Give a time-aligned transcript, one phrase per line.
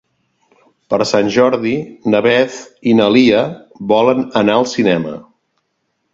[0.93, 1.73] Per Sant Jordi
[2.13, 2.57] na Beth
[2.93, 3.43] i na Lia
[3.93, 5.15] volen anar al cinema.